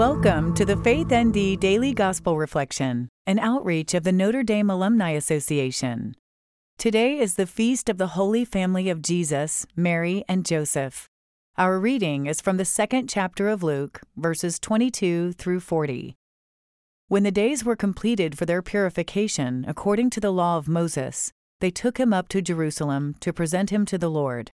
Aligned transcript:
to 0.00 0.64
the 0.64 0.80
Faith 0.82 1.12
ND 1.12 1.60
Daily 1.60 1.92
Gospel 1.92 2.38
Reflection, 2.38 3.10
an 3.26 3.38
outreach 3.38 3.92
of 3.92 4.02
the 4.02 4.12
Notre 4.12 4.42
Dame 4.42 4.70
Alumni 4.70 5.10
Association. 5.10 6.14
Today 6.78 7.18
is 7.18 7.34
the 7.34 7.46
feast 7.46 7.90
of 7.90 7.98
the 7.98 8.06
Holy 8.06 8.46
Family 8.46 8.88
of 8.88 9.02
Jesus, 9.02 9.66
Mary, 9.76 10.24
and 10.26 10.46
Joseph. 10.46 11.06
Our 11.58 11.78
reading 11.78 12.24
is 12.24 12.40
from 12.40 12.56
the 12.56 12.64
second 12.64 13.10
chapter 13.10 13.50
of 13.50 13.62
Luke, 13.62 14.00
verses 14.16 14.58
22 14.58 15.32
through 15.32 15.60
40. 15.60 16.16
When 17.08 17.22
the 17.22 17.30
days 17.30 17.62
were 17.62 17.76
completed 17.76 18.38
for 18.38 18.46
their 18.46 18.62
purification 18.62 19.66
according 19.68 20.08
to 20.10 20.20
the 20.20 20.32
law 20.32 20.56
of 20.56 20.66
Moses, 20.66 21.30
they 21.60 21.70
took 21.70 22.00
him 22.00 22.14
up 22.14 22.28
to 22.28 22.40
Jerusalem 22.40 23.16
to 23.20 23.34
present 23.34 23.68
him 23.68 23.84
to 23.84 23.98
the 23.98 24.10
Lord. 24.10 24.50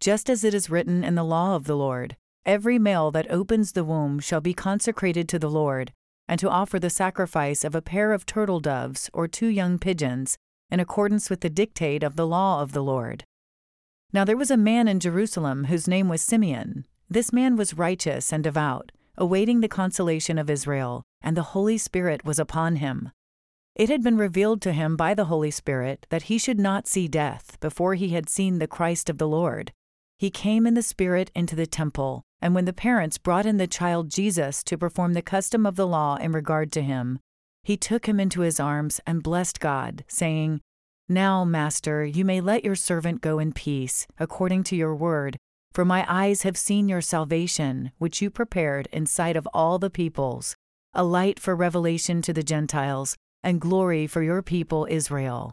Just 0.00 0.30
as 0.30 0.42
it 0.42 0.54
is 0.54 0.70
written 0.70 1.04
in 1.04 1.16
the 1.16 1.22
law 1.22 1.54
of 1.54 1.64
the 1.64 1.76
Lord, 1.76 2.16
every 2.46 2.78
male 2.78 3.10
that 3.10 3.30
opens 3.30 3.72
the 3.72 3.84
womb 3.84 4.18
shall 4.20 4.40
be 4.40 4.54
consecrated 4.54 5.28
to 5.28 5.38
the 5.38 5.50
Lord, 5.50 5.92
and 6.28 6.40
to 6.40 6.48
offer 6.48 6.78
the 6.78 6.88
sacrifice 6.88 7.64
of 7.64 7.74
a 7.74 7.82
pair 7.82 8.12
of 8.12 8.24
turtle 8.24 8.60
doves 8.60 9.10
or 9.12 9.28
two 9.28 9.48
young 9.48 9.78
pigeons, 9.78 10.38
in 10.70 10.80
accordance 10.80 11.28
with 11.28 11.40
the 11.40 11.50
dictate 11.50 12.02
of 12.02 12.16
the 12.16 12.26
law 12.26 12.62
of 12.62 12.72
the 12.72 12.82
Lord. 12.82 13.24
Now 14.12 14.24
there 14.24 14.36
was 14.36 14.50
a 14.50 14.56
man 14.56 14.88
in 14.88 15.00
Jerusalem 15.00 15.64
whose 15.64 15.88
name 15.88 16.08
was 16.08 16.22
Simeon. 16.22 16.86
This 17.08 17.32
man 17.32 17.56
was 17.56 17.74
righteous 17.74 18.32
and 18.32 18.42
devout, 18.42 18.92
awaiting 19.18 19.60
the 19.60 19.68
consolation 19.68 20.38
of 20.38 20.50
Israel, 20.50 21.02
and 21.22 21.36
the 21.36 21.50
Holy 21.54 21.78
Spirit 21.78 22.24
was 22.24 22.38
upon 22.38 22.76
him. 22.76 23.10
It 23.74 23.90
had 23.90 24.02
been 24.02 24.16
revealed 24.16 24.62
to 24.62 24.72
him 24.72 24.96
by 24.96 25.14
the 25.14 25.26
Holy 25.26 25.50
Spirit 25.50 26.06
that 26.10 26.24
he 26.24 26.38
should 26.38 26.58
not 26.58 26.86
see 26.86 27.08
death 27.08 27.58
before 27.60 27.94
he 27.94 28.08
had 28.10 28.28
seen 28.28 28.58
the 28.58 28.66
Christ 28.66 29.10
of 29.10 29.18
the 29.18 29.28
Lord. 29.28 29.72
He 30.18 30.30
came 30.30 30.66
in 30.66 30.74
the 30.74 30.82
Spirit 30.82 31.30
into 31.34 31.54
the 31.54 31.66
temple, 31.66 32.24
and 32.40 32.54
when 32.54 32.64
the 32.64 32.72
parents 32.72 33.18
brought 33.18 33.46
in 33.46 33.56
the 33.56 33.66
child 33.66 34.10
Jesus 34.10 34.62
to 34.64 34.78
perform 34.78 35.14
the 35.14 35.22
custom 35.22 35.66
of 35.66 35.76
the 35.76 35.86
law 35.86 36.16
in 36.16 36.32
regard 36.32 36.70
to 36.72 36.82
him, 36.82 37.18
he 37.62 37.76
took 37.76 38.06
him 38.06 38.20
into 38.20 38.42
his 38.42 38.60
arms 38.60 39.00
and 39.06 39.22
blessed 39.22 39.58
God, 39.58 40.04
saying, 40.06 40.60
Now, 41.08 41.44
Master, 41.44 42.04
you 42.04 42.24
may 42.24 42.40
let 42.40 42.64
your 42.64 42.76
servant 42.76 43.20
go 43.20 43.38
in 43.38 43.52
peace, 43.52 44.06
according 44.18 44.62
to 44.64 44.76
your 44.76 44.94
word, 44.94 45.36
for 45.72 45.84
my 45.84 46.06
eyes 46.08 46.42
have 46.42 46.56
seen 46.56 46.88
your 46.88 47.00
salvation, 47.00 47.92
which 47.98 48.22
you 48.22 48.30
prepared 48.30 48.88
in 48.92 49.04
sight 49.04 49.36
of 49.36 49.48
all 49.52 49.78
the 49.78 49.90
peoples, 49.90 50.54
a 50.94 51.02
light 51.02 51.40
for 51.40 51.56
revelation 51.56 52.22
to 52.22 52.32
the 52.32 52.42
Gentiles 52.42 53.16
and 53.42 53.60
glory 53.60 54.06
for 54.06 54.22
your 54.22 54.42
people 54.42 54.86
Israel. 54.88 55.52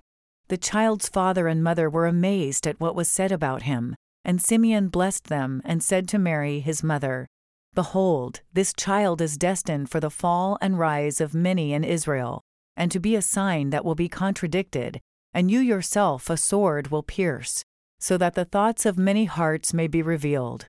The 0.49 0.57
child's 0.57 1.09
father 1.09 1.47
and 1.47 1.63
mother 1.63 1.89
were 1.89 2.05
amazed 2.05 2.67
at 2.67 2.79
what 2.79 2.95
was 2.95 3.09
said 3.09 3.31
about 3.31 3.63
him, 3.63 3.95
and 4.25 4.41
Simeon 4.41 4.87
blessed 4.87 5.25
them 5.25 5.61
and 5.65 5.83
said 5.83 6.07
to 6.09 6.17
Mary, 6.19 6.59
his 6.59 6.83
mother, 6.83 7.27
Behold, 7.73 8.41
this 8.53 8.73
child 8.73 9.21
is 9.21 9.37
destined 9.37 9.89
for 9.89 9.99
the 9.99 10.09
fall 10.09 10.57
and 10.61 10.79
rise 10.79 11.19
of 11.19 11.33
many 11.33 11.73
in 11.73 11.83
Israel, 11.83 12.41
and 12.77 12.91
to 12.91 12.99
be 12.99 13.15
a 13.15 13.21
sign 13.21 13.71
that 13.71 13.83
will 13.83 13.95
be 13.95 14.07
contradicted, 14.09 14.99
and 15.33 15.49
you 15.49 15.59
yourself 15.59 16.29
a 16.29 16.37
sword 16.37 16.91
will 16.91 17.03
pierce, 17.03 17.63
so 17.99 18.17
that 18.17 18.35
the 18.35 18.45
thoughts 18.45 18.85
of 18.85 18.97
many 18.97 19.25
hearts 19.25 19.73
may 19.73 19.87
be 19.87 20.01
revealed. 20.01 20.67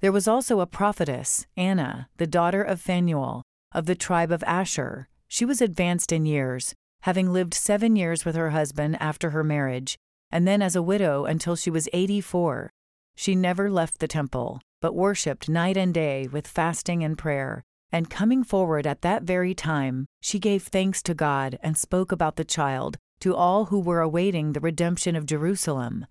There 0.00 0.12
was 0.12 0.28
also 0.28 0.60
a 0.60 0.66
prophetess, 0.66 1.46
Anna, 1.56 2.08
the 2.18 2.26
daughter 2.26 2.62
of 2.62 2.80
Phanuel, 2.80 3.42
of 3.72 3.86
the 3.86 3.96
tribe 3.96 4.30
of 4.30 4.44
Asher 4.44 5.08
she 5.28 5.44
was 5.44 5.60
advanced 5.60 6.10
in 6.10 6.24
years, 6.24 6.74
having 7.02 7.32
lived 7.32 7.52
seven 7.52 7.94
years 7.94 8.24
with 8.24 8.34
her 8.34 8.50
husband 8.50 8.96
after 8.98 9.30
her 9.30 9.44
marriage, 9.44 9.98
and 10.32 10.48
then 10.48 10.62
as 10.62 10.74
a 10.74 10.82
widow 10.82 11.26
until 11.26 11.54
she 11.54 11.70
was 11.70 11.88
84. 11.92 12.70
She 13.18 13.34
never 13.34 13.68
left 13.68 13.98
the 13.98 14.06
temple, 14.06 14.60
but 14.80 14.94
worshipped 14.94 15.48
night 15.48 15.76
and 15.76 15.92
day 15.92 16.28
with 16.30 16.46
fasting 16.46 17.02
and 17.02 17.18
prayer. 17.18 17.64
And 17.90 18.08
coming 18.08 18.44
forward 18.44 18.86
at 18.86 19.02
that 19.02 19.24
very 19.24 19.54
time, 19.54 20.06
she 20.20 20.38
gave 20.38 20.62
thanks 20.62 21.02
to 21.02 21.14
God 21.14 21.58
and 21.60 21.76
spoke 21.76 22.12
about 22.12 22.36
the 22.36 22.44
child 22.44 22.96
to 23.18 23.34
all 23.34 23.64
who 23.64 23.80
were 23.80 24.00
awaiting 24.00 24.52
the 24.52 24.60
redemption 24.60 25.16
of 25.16 25.26
Jerusalem. 25.26 26.06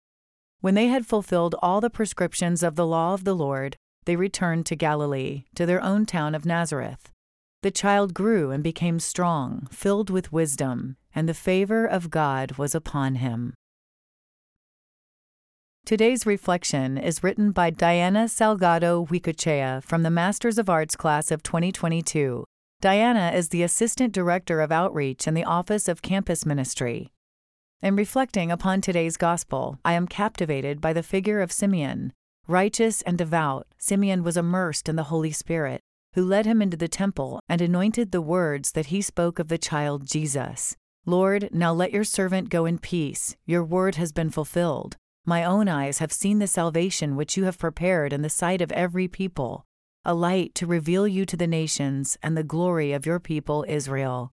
When 0.59 0.73
they 0.73 0.87
had 0.87 1.05
fulfilled 1.05 1.55
all 1.61 1.79
the 1.79 1.89
prescriptions 1.89 2.61
of 2.61 2.75
the 2.75 2.85
law 2.85 3.13
of 3.13 3.23
the 3.23 3.35
Lord, 3.35 3.77
they 4.03 4.17
returned 4.17 4.65
to 4.65 4.75
Galilee, 4.75 5.45
to 5.55 5.65
their 5.65 5.81
own 5.81 6.05
town 6.05 6.35
of 6.35 6.45
Nazareth. 6.45 7.09
The 7.63 7.71
child 7.71 8.13
grew 8.13 8.51
and 8.51 8.61
became 8.61 8.99
strong, 8.99 9.69
filled 9.71 10.09
with 10.09 10.33
wisdom, 10.33 10.97
and 11.15 11.29
the 11.29 11.33
favor 11.33 11.85
of 11.85 12.11
God 12.11 12.57
was 12.57 12.75
upon 12.75 13.15
him. 13.15 13.53
Today's 15.87 16.25
reflection 16.25 16.97
is 16.97 17.23
written 17.23 17.53
by 17.53 17.69
Diana 17.69 18.25
Salgado 18.25 19.07
Huicochea 19.07 19.81
from 19.81 20.03
the 20.03 20.09
Masters 20.09 20.57
of 20.57 20.69
Arts 20.69 20.97
class 20.97 21.31
of 21.31 21.43
2022. 21.43 22.43
Diana 22.81 23.31
is 23.33 23.47
the 23.47 23.63
Assistant 23.63 24.11
Director 24.11 24.59
of 24.59 24.69
Outreach 24.69 25.29
in 25.29 25.33
the 25.33 25.45
Office 25.45 25.87
of 25.87 26.01
Campus 26.01 26.45
Ministry. 26.45 27.13
In 27.81 27.95
reflecting 27.95 28.51
upon 28.51 28.81
today's 28.81 29.15
Gospel, 29.15 29.79
I 29.85 29.93
am 29.93 30.09
captivated 30.09 30.81
by 30.81 30.91
the 30.91 31.01
figure 31.01 31.39
of 31.39 31.53
Simeon. 31.53 32.11
Righteous 32.49 33.01
and 33.03 33.17
devout, 33.17 33.65
Simeon 33.77 34.23
was 34.23 34.35
immersed 34.35 34.89
in 34.89 34.97
the 34.97 35.03
Holy 35.03 35.31
Spirit 35.31 35.79
who 36.15 36.25
led 36.25 36.45
him 36.45 36.61
into 36.61 36.75
the 36.75 36.89
temple 36.89 37.39
and 37.47 37.61
anointed 37.61 38.11
the 38.11 38.19
words 38.19 38.73
that 38.73 38.87
he 38.87 39.01
spoke 39.01 39.39
of 39.39 39.47
the 39.47 39.57
child 39.57 40.05
Jesus. 40.05 40.75
Lord, 41.05 41.47
now 41.53 41.71
let 41.71 41.93
your 41.93 42.03
servant 42.03 42.49
go 42.49 42.65
in 42.65 42.77
peace. 42.77 43.37
Your 43.45 43.63
word 43.63 43.95
has 43.95 44.11
been 44.11 44.31
fulfilled. 44.31 44.97
My 45.29 45.43
own 45.43 45.67
eyes 45.67 45.99
have 45.99 46.13
seen 46.13 46.39
the 46.39 46.47
salvation 46.47 47.17
which 47.17 47.35
you 47.35 47.43
have 47.43 47.59
prepared 47.59 48.13
in 48.13 48.21
the 48.21 48.29
sight 48.29 48.61
of 48.61 48.71
every 48.71 49.09
people, 49.09 49.65
a 50.05 50.13
light 50.13 50.55
to 50.55 50.65
reveal 50.65 51.05
you 51.05 51.25
to 51.25 51.35
the 51.35 51.45
nations 51.45 52.17
and 52.23 52.37
the 52.37 52.45
glory 52.45 52.93
of 52.93 53.05
your 53.05 53.19
people 53.19 53.65
Israel. 53.67 54.31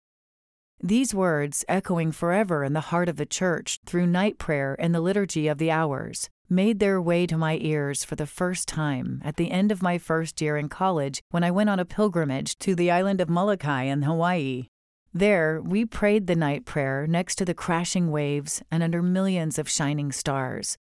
These 0.80 1.12
words, 1.12 1.64
echoing 1.66 2.12
forever 2.12 2.62
in 2.62 2.74
the 2.74 2.92
heart 2.92 3.08
of 3.08 3.16
the 3.16 3.26
church 3.26 3.80
through 3.84 4.06
night 4.06 4.38
prayer 4.38 4.76
and 4.78 4.94
the 4.94 5.00
liturgy 5.00 5.48
of 5.48 5.58
the 5.58 5.72
hours, 5.72 6.30
made 6.48 6.78
their 6.78 7.02
way 7.02 7.26
to 7.26 7.36
my 7.36 7.58
ears 7.60 8.04
for 8.04 8.14
the 8.14 8.24
first 8.24 8.68
time 8.68 9.20
at 9.24 9.34
the 9.34 9.50
end 9.50 9.72
of 9.72 9.82
my 9.82 9.98
first 9.98 10.40
year 10.40 10.56
in 10.56 10.68
college 10.68 11.20
when 11.30 11.42
I 11.42 11.50
went 11.50 11.70
on 11.70 11.80
a 11.80 11.84
pilgrimage 11.84 12.56
to 12.60 12.76
the 12.76 12.92
island 12.92 13.20
of 13.20 13.28
Molokai 13.28 13.82
in 13.82 14.02
Hawaii. 14.02 14.68
There, 15.12 15.60
we 15.60 15.86
prayed 15.86 16.28
the 16.28 16.36
night 16.36 16.64
prayer 16.64 17.08
next 17.08 17.34
to 17.36 17.44
the 17.44 17.52
crashing 17.52 18.12
waves 18.12 18.62
and 18.70 18.80
under 18.80 19.02
millions 19.02 19.58
of 19.58 19.68
shining 19.68 20.12
stars. 20.12 20.76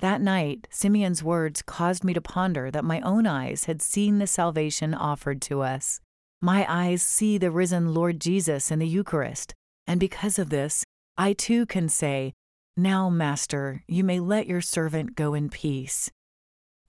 That 0.00 0.22
night, 0.22 0.66
Simeon's 0.70 1.22
words 1.22 1.60
caused 1.60 2.04
me 2.04 2.14
to 2.14 2.22
ponder 2.22 2.70
that 2.70 2.86
my 2.86 3.02
own 3.02 3.26
eyes 3.26 3.66
had 3.66 3.82
seen 3.82 4.18
the 4.18 4.26
salvation 4.26 4.94
offered 4.94 5.42
to 5.42 5.60
us. 5.60 6.00
My 6.40 6.64
eyes 6.66 7.02
see 7.02 7.36
the 7.36 7.50
risen 7.50 7.92
Lord 7.92 8.18
Jesus 8.18 8.70
in 8.70 8.78
the 8.78 8.88
Eucharist, 8.88 9.52
and 9.86 10.00
because 10.00 10.38
of 10.38 10.48
this, 10.48 10.84
I 11.18 11.34
too 11.34 11.66
can 11.66 11.90
say, 11.90 12.32
now, 12.78 13.10
Master, 13.10 13.84
you 13.86 14.02
may 14.02 14.20
let 14.20 14.46
your 14.46 14.62
servant 14.62 15.16
go 15.16 15.34
in 15.34 15.50
peace. 15.50 16.10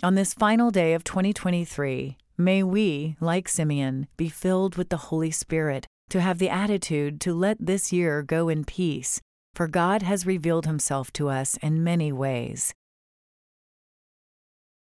On 0.02 0.16
this 0.16 0.34
final 0.34 0.72
day 0.72 0.94
of 0.94 1.04
2023, 1.04 2.18
may 2.38 2.64
we, 2.64 3.18
like 3.20 3.50
Simeon, 3.50 4.08
be 4.16 4.30
filled 4.30 4.78
with 4.78 4.88
the 4.88 5.12
Holy 5.12 5.32
Spirit 5.32 5.86
to 6.12 6.22
have 6.22 6.38
the 6.38 6.50
attitude 6.50 7.20
to 7.22 7.34
let 7.34 7.58
this 7.60 7.92
year 7.92 8.24
go 8.24 8.48
in 8.48 8.64
peace, 8.64 9.20
for 9.54 9.68
God 9.68 10.02
has 10.02 10.26
revealed 10.26 10.66
himself 10.66 11.12
to 11.14 11.28
us 11.28 11.58
in 11.62 11.84
many 11.84 12.14
ways. 12.14 12.74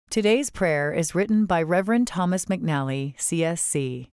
Today's 0.08 0.50
prayer 0.50 0.94
is 0.94 1.14
written 1.14 1.44
by 1.44 1.60
Reverend 1.60 2.06
Thomas 2.06 2.46
McNally, 2.46 3.16
CSC. 3.18 4.08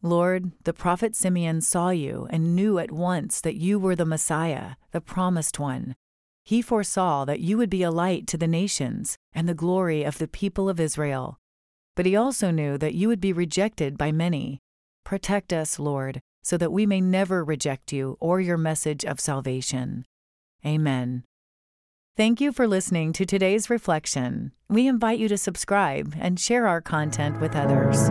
Lord, 0.00 0.52
the 0.64 0.72
prophet 0.72 1.14
Simeon 1.14 1.60
saw 1.60 1.90
you 1.90 2.26
and 2.30 2.56
knew 2.56 2.78
at 2.78 2.90
once 2.90 3.40
that 3.42 3.56
you 3.56 3.78
were 3.78 3.94
the 3.94 4.06
Messiah, 4.06 4.76
the 4.92 5.02
promised 5.02 5.58
one. 5.58 5.96
He 6.44 6.62
foresaw 6.62 7.24
that 7.26 7.40
you 7.40 7.58
would 7.58 7.68
be 7.68 7.82
a 7.82 7.90
light 7.90 8.26
to 8.28 8.38
the 8.38 8.48
nations 8.48 9.16
and 9.34 9.46
the 9.48 9.54
glory 9.54 10.02
of 10.02 10.18
the 10.18 10.28
people 10.28 10.68
of 10.68 10.80
Israel. 10.80 11.38
But 11.94 12.06
he 12.06 12.16
also 12.16 12.50
knew 12.50 12.78
that 12.78 12.94
you 12.94 13.08
would 13.08 13.20
be 13.20 13.34
rejected 13.34 13.98
by 13.98 14.12
many. 14.12 14.60
Protect 15.04 15.52
us, 15.52 15.78
Lord, 15.78 16.20
so 16.42 16.56
that 16.56 16.72
we 16.72 16.86
may 16.86 17.00
never 17.00 17.44
reject 17.44 17.92
you 17.92 18.16
or 18.18 18.40
your 18.40 18.56
message 18.56 19.04
of 19.04 19.20
salvation. 19.20 20.04
Amen. 20.64 21.24
Thank 22.14 22.42
you 22.42 22.52
for 22.52 22.68
listening 22.68 23.14
to 23.14 23.24
today's 23.24 23.70
reflection. 23.70 24.52
We 24.68 24.86
invite 24.86 25.18
you 25.18 25.28
to 25.28 25.38
subscribe 25.38 26.14
and 26.20 26.38
share 26.38 26.66
our 26.66 26.82
content 26.82 27.40
with 27.40 27.56
others. 27.56 28.10